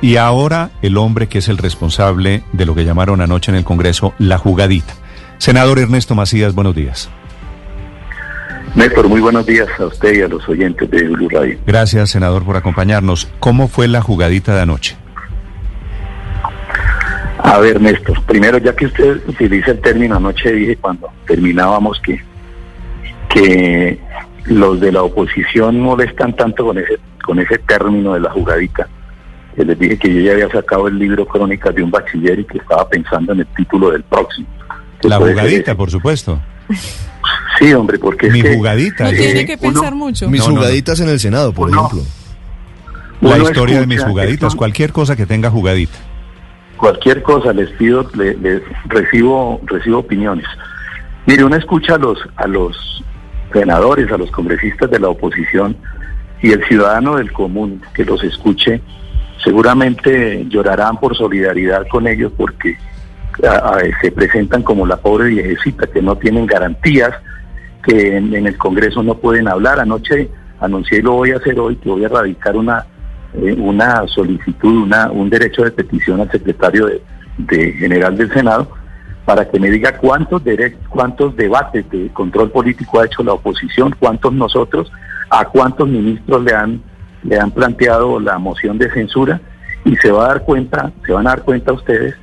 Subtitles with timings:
[0.00, 3.64] Y ahora el hombre que es el responsable de lo que llamaron anoche en el
[3.64, 4.94] Congreso la jugadita.
[5.38, 7.10] Senador Ernesto Macías, buenos días.
[8.76, 11.58] Néstor, muy buenos días a usted y a los oyentes de Blue Radio.
[11.66, 13.28] Gracias, senador, por acompañarnos.
[13.40, 14.96] ¿Cómo fue la jugadita de anoche?
[17.38, 22.20] A ver, Néstor, primero, ya que usted utiliza el término anoche, dije cuando terminábamos que,
[23.28, 23.98] que
[24.44, 28.86] los de la oposición molestan tanto con ese, con ese término de la jugadita.
[29.58, 32.44] Que les dije que yo ya había sacado el libro Crónicas de un bachiller y
[32.44, 34.46] que estaba pensando en el título del próximo.
[35.02, 36.40] La jugadita, por supuesto.
[37.58, 39.04] Sí, hombre, porque Mi es que jugadita.
[39.04, 40.30] No eh, tiene que uno- pensar mucho.
[40.30, 40.60] Mis No, no, no.
[40.60, 42.08] jugaditas en el Senado, por Uno- ejemplo.
[43.20, 45.98] La historia de mis jugaditas, esto- cualquier cosa que tenga jugadita.
[46.76, 50.46] cualquier cosa les pido, le- les recibo, recibo opiniones.
[51.26, 53.02] Mire, uno escucha a los, a los
[53.52, 55.76] senadores, a los congresistas de la oposición
[56.40, 58.80] y el ciudadano del común que los escuche,
[59.42, 62.76] seguramente llorarán por solidaridad con ellos porque
[64.02, 67.12] se presentan como la pobre viejecita, que no tienen garantías,
[67.84, 69.78] que en, el Congreso no pueden hablar.
[69.78, 70.28] Anoche
[70.60, 72.84] anuncié y lo voy a hacer hoy, que voy a radicar una
[73.34, 76.88] eh, una solicitud, una, un derecho de petición al secretario
[77.36, 78.70] de, general del Senado
[79.26, 80.42] para que me diga cuántos
[80.88, 84.90] cuántos debates de control político ha hecho la oposición, cuántos nosotros,
[85.28, 86.82] a cuántos ministros le han
[87.22, 89.40] le han planteado la moción de censura
[89.84, 92.14] y se va a dar cuenta, se van a dar cuenta ustedes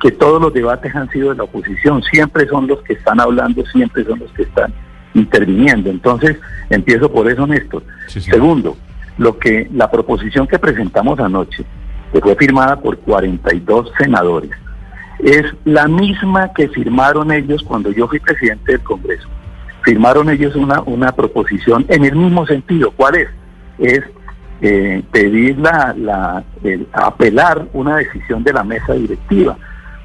[0.00, 3.64] que todos los debates han sido de la oposición, siempre son los que están hablando,
[3.66, 4.72] siempre son los que están
[5.14, 5.90] interviniendo.
[5.90, 6.36] Entonces,
[6.70, 7.84] empiezo por eso, Néstor.
[8.08, 8.30] Sí, sí.
[8.30, 8.76] Segundo,
[9.18, 11.64] lo que la proposición que presentamos anoche,
[12.12, 14.50] que fue firmada por 42 senadores,
[15.20, 19.28] es la misma que firmaron ellos cuando yo fui presidente del Congreso.
[19.82, 22.90] Firmaron ellos una, una proposición en el mismo sentido.
[22.90, 23.28] ¿Cuál es?
[23.78, 24.02] Es
[24.62, 29.56] eh, pedir la, la el- apelar una decisión de la mesa directiva,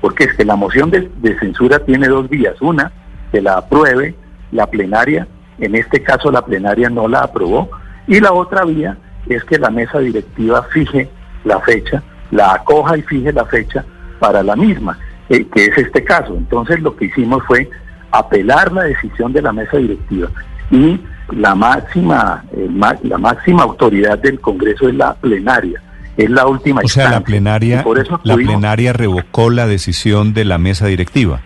[0.01, 2.55] porque es que la moción de, de censura tiene dos vías.
[2.61, 2.91] Una,
[3.31, 4.15] que la apruebe
[4.51, 5.27] la plenaria,
[5.59, 7.69] en este caso la plenaria no la aprobó,
[8.07, 8.97] y la otra vía
[9.27, 11.09] es que la mesa directiva fije
[11.43, 12.01] la fecha,
[12.31, 13.85] la acoja y fije la fecha
[14.19, 14.97] para la misma,
[15.29, 16.35] eh, que es este caso.
[16.35, 17.69] Entonces lo que hicimos fue
[18.11, 20.29] apelar la decisión de la mesa directiva
[20.71, 20.99] y
[21.31, 25.81] la máxima el ma- la máxima autoridad del Congreso es la plenaria,
[26.15, 27.25] es la última O sea, la instancia.
[27.25, 31.41] plenaria, por eso la tuvimos- plenaria revocó la decisión de la mesa directiva.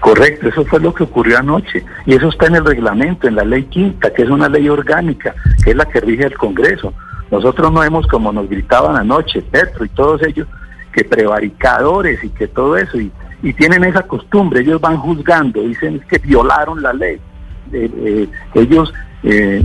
[0.00, 1.84] Correcto, eso fue lo que ocurrió anoche.
[2.04, 5.34] Y eso está en el reglamento, en la ley quinta, que es una ley orgánica,
[5.64, 6.92] que es la que rige el Congreso.
[7.30, 10.46] Nosotros no hemos, como nos gritaban anoche, Petro y todos ellos,
[10.92, 13.10] que prevaricadores y que todo eso, y,
[13.42, 17.18] y tienen esa costumbre, ellos van juzgando, dicen que violaron la ley.
[17.72, 19.64] Eh, eh, ellos eh,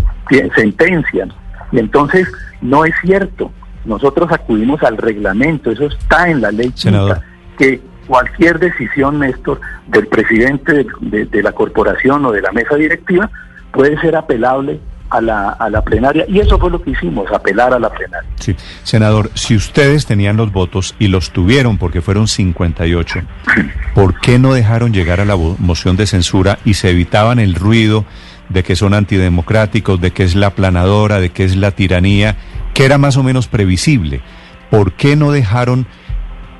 [0.55, 1.31] sentencian.
[1.71, 2.27] Y entonces
[2.61, 3.51] no es cierto.
[3.85, 7.21] Nosotros acudimos al reglamento, eso está en la ley quinta,
[7.57, 12.75] que cualquier decisión, Néstor, del presidente de, de- de la corporación o de la mesa
[12.75, 13.29] directiva
[13.71, 14.79] puede ser apelable
[15.11, 16.25] a la, a la plenaria.
[16.27, 18.29] Y eso fue lo que hicimos, apelar a la plenaria.
[18.39, 18.55] Sí.
[18.83, 23.19] Senador, si ustedes tenían los votos y los tuvieron porque fueron 58,
[23.93, 28.05] ¿por qué no dejaron llegar a la moción de censura y se evitaban el ruido
[28.49, 32.37] de que son antidemocráticos, de que es la planadora, de que es la tiranía,
[32.73, 34.21] que era más o menos previsible?
[34.69, 35.85] ¿Por qué no dejaron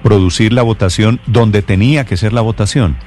[0.04, 2.98] producir la votación donde tenía que ser la votación?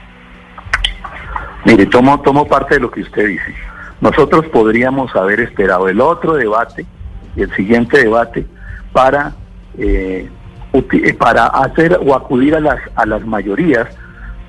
[1.67, 3.55] Mire, tomo, tomo parte de lo que usted dice.
[4.01, 6.87] Nosotros podríamos haber esperado el otro debate
[7.37, 8.47] y el siguiente debate
[8.93, 9.35] para,
[9.79, 10.29] eh,
[10.73, 13.89] eh, para hacer o acudir a las, a las mayorías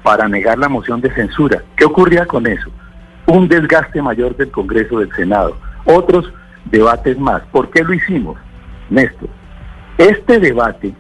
[0.03, 1.63] para negar la moción de censura.
[1.75, 2.69] ¿Qué ocurría con eso?
[3.25, 6.31] Un desgaste mayor del Congreso del Senado, otros
[6.65, 7.41] debates más.
[7.51, 8.37] ¿Por qué lo hicimos,
[8.89, 9.29] Néstor?
[9.97, 10.93] Este debate,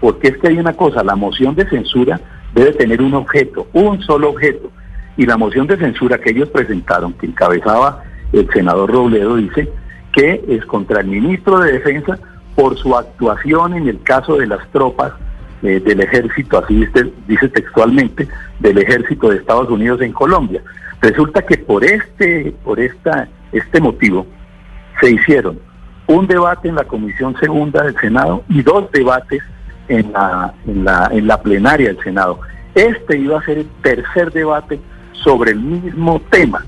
[0.00, 2.20] porque es que hay una cosa, la moción de censura
[2.54, 4.70] debe tener un objeto, un solo objeto.
[5.16, 8.02] Y la moción de censura que ellos presentaron, que encabezaba
[8.32, 9.68] el senador Robledo, dice
[10.12, 12.18] que es contra el ministro de Defensa
[12.54, 15.12] por su actuación en el caso de las tropas
[15.62, 18.28] eh, del ejército, así dice, dice textualmente,
[18.58, 20.62] del ejército de Estados Unidos en Colombia.
[21.00, 24.26] Resulta que por este, por esta, este motivo
[25.00, 25.58] se hicieron
[26.06, 29.42] un debate en la Comisión Segunda del Senado y dos debates
[29.88, 32.40] en la, en la, en la plenaria del Senado.
[32.74, 34.80] Este iba a ser el tercer debate
[35.22, 36.64] sobre el mismo tema.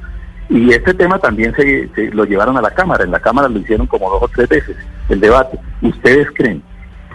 [0.48, 3.04] Y este tema también se, lo llevaron a la Cámara.
[3.04, 4.76] En la Cámara lo hicieron como dos o tres veces
[5.08, 5.58] el debate.
[5.80, 6.62] ¿Ustedes creen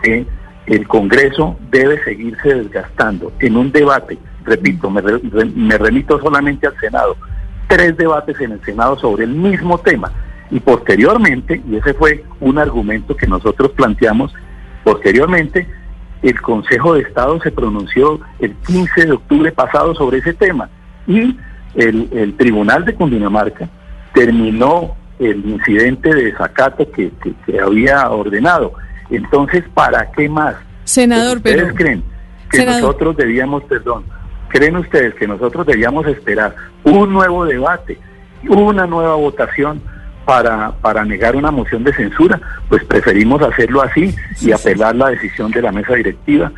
[0.01, 0.25] que
[0.65, 4.17] el Congreso debe seguirse desgastando en un debate?
[4.43, 7.15] Repito, me, me remito solamente al Senado.
[7.67, 10.11] Tres debates en el Senado sobre el mismo tema.
[10.49, 14.33] Y posteriormente, y ese fue un argumento que nosotros planteamos,
[14.83, 15.67] posteriormente
[16.23, 20.69] el Consejo de Estado se pronunció el 15 de octubre pasado sobre ese tema
[21.07, 21.37] y
[21.75, 23.69] el, Tribunal de Cundinamarca
[24.13, 27.11] terminó el incidente de desacato que,
[27.45, 28.73] que, había ordenado.
[29.09, 30.55] Entonces, ¿para qué más?
[30.83, 31.75] Senador, ¿Ustedes pero...
[31.75, 32.03] creen
[32.49, 34.05] que nosotros debíamos, perdón,
[34.49, 37.99] creen ustedes que nosotros debíamos esperar un nuevo debate,
[38.47, 39.81] una nueva votación
[40.25, 42.39] para, para negar una moción de censura?
[42.69, 46.51] Pues preferimos hacerlo así y apelar la decisión de la mesa directiva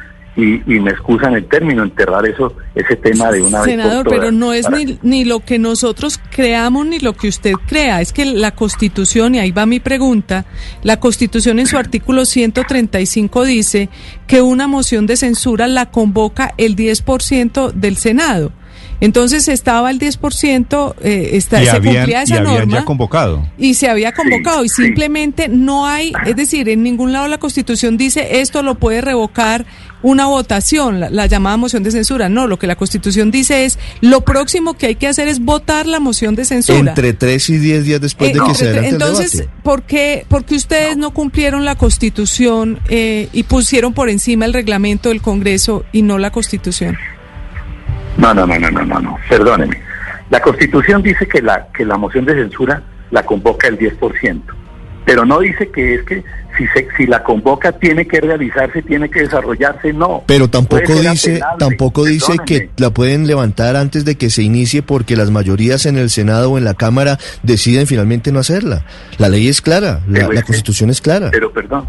[0.44, 3.72] y, me excusan el término, enterrar eso, ese tema de una vez.
[3.72, 8.02] Senador, pero no es ni, ni lo que nosotros creamos ni lo que usted crea,
[8.02, 10.46] es que la Constitución, y ahí va mi pregunta,
[10.84, 13.90] la Constitución en su artículo 135 dice
[14.28, 18.52] que una moción de censura la convoca el 10% del Senado.
[19.02, 22.80] Entonces estaba el 10%, eh, está, se cumplía esa y norma.
[22.80, 23.48] ya convocado.
[23.58, 24.66] Y se había convocado.
[24.66, 29.00] y simplemente no hay, es decir, en ningún lado la Constitución dice esto lo puede
[29.02, 29.66] revocar
[30.01, 32.30] una votación, la, llamada moción de censura.
[32.30, 35.86] No, lo que la Constitución dice es lo próximo que hay que hacer es votar
[35.86, 36.80] la moción de censura.
[36.80, 39.62] Entre tres y diez días después de que se adelante Entonces, el debate.
[39.63, 41.12] ¿por qué, porque ustedes no.
[41.12, 46.31] cumplieron la Constitución eh, y pusieron por encima el reglamento del Congreso y no la
[46.31, 46.98] Constitución?
[48.18, 49.18] No, no, no, no, no, no, no.
[49.30, 49.81] Perdóneme.
[50.30, 54.42] La Constitución dice que la, que la moción de censura la convoca el 10%,
[55.10, 56.24] pero no dice que es que
[56.56, 60.24] si, se, si la convoca tiene que realizarse, tiene que desarrollarse, no.
[60.28, 65.16] Pero tampoco dice, tampoco dice que la pueden levantar antes de que se inicie porque
[65.16, 68.86] las mayorías en el Senado o en la Cámara deciden finalmente no hacerla.
[69.18, 71.30] La ley es clara, la, la Constitución es clara.
[71.32, 71.88] Pero perdón,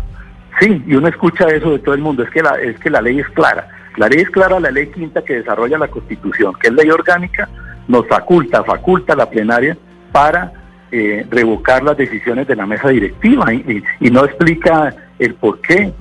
[0.59, 3.03] sí, y uno escucha eso de todo el mundo, es que la, es que la
[3.03, 3.69] ley es clara
[3.99, 7.51] la ley es clara, la ley quinta que desarrolla la Constitución, que es ley orgánica,
[7.87, 9.77] nos faculta, faculta la plenaria
[10.13, 10.53] para
[10.93, 15.93] eh, revocar las decisiones de la mesa directiva y, no explica el por qué,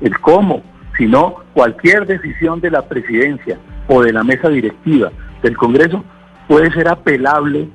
[0.00, 0.62] el cómo,
[0.96, 3.58] sino cualquier decisión de la presidencia
[3.88, 5.10] o de la mesa directiva
[5.42, 6.04] del Congreso
[6.46, 7.68] puede ser apelable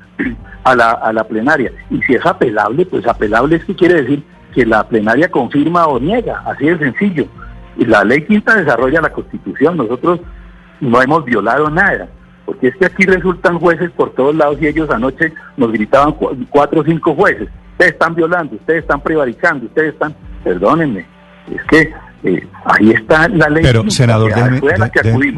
[0.64, 1.72] a la, a la plenaria.
[1.90, 4.24] Y si es apelable, pues apelable es que quiere decir
[4.54, 7.26] que la plenaria confirma o niega, así de sencillo.
[7.78, 10.20] Y la ley quinta desarrolla la constitución, nosotros
[10.80, 12.08] no hemos violado nada,
[12.46, 16.14] porque es que aquí resultan jueces por todos lados y ellos anoche nos gritaban
[16.50, 21.06] cuatro o cinco jueces, ustedes están violando, ustedes están prevaricando, ustedes están, perdónenme,
[21.52, 21.94] es que
[22.24, 23.64] eh, ahí está la ley.
[23.64, 24.62] Pero, senador, déjeme,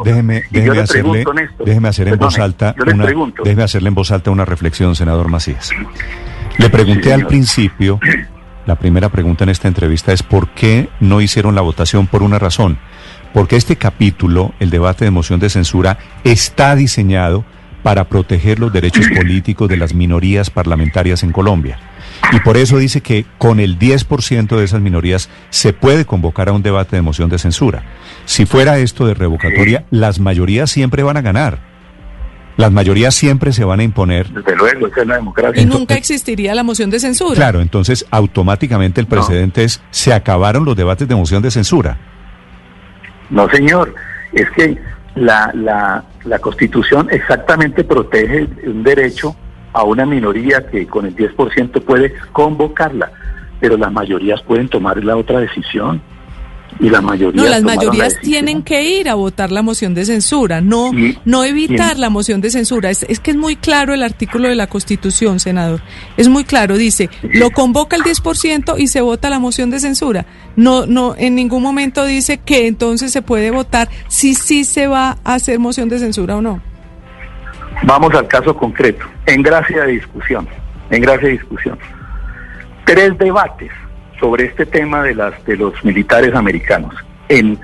[0.03, 1.25] déjeme, déjeme, hacerle,
[1.65, 3.05] déjeme hacer en voz alta una,
[3.43, 5.71] déjeme hacerle en voz alta una reflexión, senador Macías.
[6.57, 7.99] Le pregunté al principio
[8.65, 12.07] la primera pregunta en esta entrevista es ¿por qué no hicieron la votación?
[12.07, 12.79] Por una razón.
[13.35, 17.43] Porque este capítulo, el debate de moción de censura, está diseñado
[17.83, 21.77] para proteger los derechos políticos de las minorías parlamentarias en Colombia.
[22.31, 26.53] Y por eso dice que con el 10% de esas minorías se puede convocar a
[26.53, 27.83] un debate de moción de censura.
[28.23, 31.59] Si fuera esto de revocatoria, las mayorías siempre van a ganar.
[32.55, 34.29] Las mayorías siempre se van a imponer.
[34.29, 35.61] Desde luego, esa es la democracia.
[35.61, 37.35] Y nunca existiría la moción de censura.
[37.35, 42.14] Claro, entonces automáticamente el precedente es, se acabaron los debates de moción de censura.
[43.29, 43.93] No, señor,
[44.33, 44.77] es que
[45.15, 49.35] la, la, la Constitución exactamente protege un derecho
[49.73, 53.11] a una minoría que con el 10% puede convocarla,
[53.59, 56.01] pero las mayorías pueden tomar la otra decisión
[56.79, 60.61] y la mayoría no las mayorías tienen que ir a votar la moción de censura
[60.61, 60.91] no
[61.23, 62.89] no evitar la moción de censura.
[62.89, 65.81] Es, es, que es muy claro el artículo de la constitución senador.
[66.17, 70.25] Es muy claro dice lo convoca el 10% y se vota la moción de censura.
[70.55, 75.17] No no en ningún momento dice que entonces se puede votar si sí se va
[75.23, 76.61] a hacer moción de censura o no.
[77.83, 80.47] Vamos al caso concreto en gracia de discusión
[80.89, 81.77] en gracia de discusión.
[82.85, 83.71] Tres debates
[84.19, 86.93] sobre este tema de las de los militares americanos
[87.29, 87.59] en,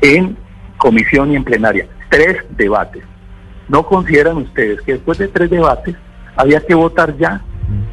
[0.00, 0.36] en
[0.76, 1.86] comisión y en plenaria.
[2.08, 3.02] Tres debates.
[3.68, 5.96] ¿No consideran ustedes que después de tres debates
[6.36, 7.40] había que votar ya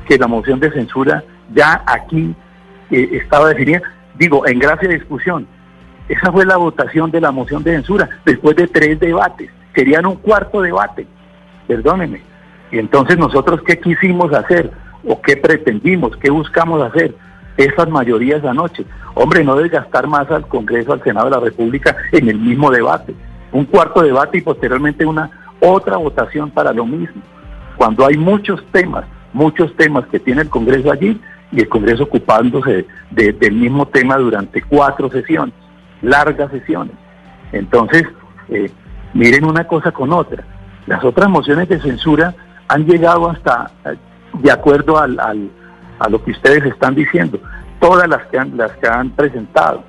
[0.08, 2.36] que la moción de censura ya aquí
[2.92, 3.82] eh, estaba definida?
[4.16, 5.48] Digo, en gracia de discusión.
[6.10, 9.50] Esa fue la votación de la moción de censura después de tres debates.
[9.74, 11.08] Serían un cuarto debate.
[11.68, 12.22] Perdónenme.
[12.72, 14.70] Y entonces nosotros, ¿qué quisimos hacer?
[15.08, 16.16] ¿O qué pretendimos?
[16.18, 17.16] ¿Qué buscamos hacer?
[17.58, 18.86] Esas mayorías anoche.
[19.16, 23.14] Hombre, no desgastar más al Congreso, al Senado de la República en el mismo debate.
[23.52, 25.30] Un cuarto debate y posteriormente una
[25.60, 27.22] otra votación para lo mismo.
[27.78, 31.20] Cuando hay muchos temas, muchos temas que tiene el Congreso allí
[31.52, 35.54] y el Congreso ocupándose del mismo tema durante cuatro sesiones,
[36.02, 36.96] largas sesiones.
[37.52, 38.04] Entonces,
[38.50, 38.72] eh,
[39.14, 40.44] miren una cosa con otra.
[40.88, 42.34] Las otras mociones de censura
[42.68, 43.96] han llegado hasta, eh,
[44.40, 45.52] de acuerdo al
[46.04, 47.40] a lo que ustedes están diciendo,
[47.80, 49.84] todas las que han, las que han presentado.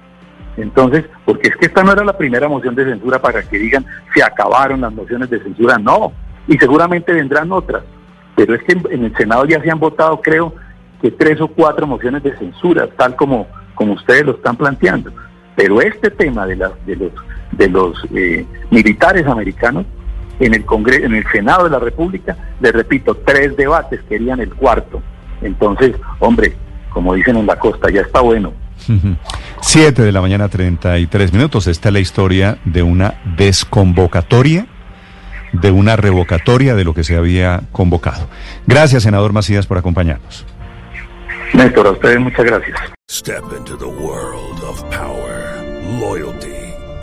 [0.56, 3.84] Entonces, porque es que esta no era la primera moción de censura para que digan
[4.14, 6.12] se acabaron las mociones de censura, no,
[6.46, 7.82] y seguramente vendrán otras,
[8.36, 10.54] pero es que en el Senado ya se han votado, creo,
[11.02, 15.12] que tres o cuatro mociones de censura, tal como, como ustedes lo están planteando.
[15.56, 16.56] Pero este tema de,
[16.86, 17.12] de los,
[17.52, 19.84] de los eh, militares americanos,
[20.40, 24.54] en el, Congreso, en el Senado de la República, les repito, tres debates, querían el
[24.54, 25.02] cuarto.
[25.44, 26.56] Entonces, hombre,
[26.90, 28.52] como dicen en la costa, ya está bueno.
[29.60, 31.66] Siete de la mañana, 33 minutos.
[31.66, 34.66] Esta es la historia de una desconvocatoria,
[35.52, 38.28] de una revocatoria de lo que se había convocado.
[38.66, 40.44] Gracias, senador Macías, por acompañarnos.
[41.52, 42.78] Néstor, a ustedes muchas gracias.
[43.10, 45.62] Step into the world of power,
[46.00, 46.53] loyalty.